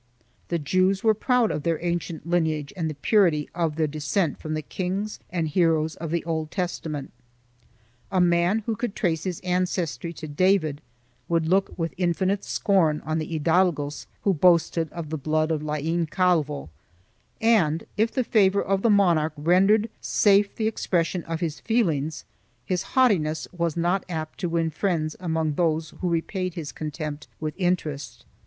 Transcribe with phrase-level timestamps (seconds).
[0.47, 4.55] The Jews were proud of their ancient lineage and the purity of their descent from
[4.55, 7.11] the kings and heroes of the Old Testament.
[8.11, 10.81] A man who could trace his ancestry to David
[11.29, 16.07] would look with infinite scorn on the hidalgos who boasted of the blood of Lain
[16.07, 16.71] Calvo
[17.39, 22.25] and, if the favor of the monarch rendered safe the expression of his feelings,
[22.65, 27.53] his haughtiness was not apt to win friends among those who repaid his contempt with
[27.57, 28.25] interest.